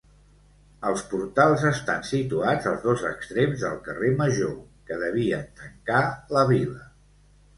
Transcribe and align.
Els 0.91 1.01
Portals 1.09 1.65
estan 1.71 2.05
situats 2.11 2.69
als 2.71 2.79
dos 2.87 3.03
extrems 3.09 3.65
del 3.65 3.77
carrer 3.89 4.11
Major, 4.23 4.57
que 4.89 4.97
devien 5.03 5.45
tancar 5.61 6.03
la 6.39 6.47
vila. 6.53 6.83